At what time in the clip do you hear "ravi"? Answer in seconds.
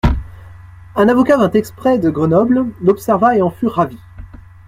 3.67-3.99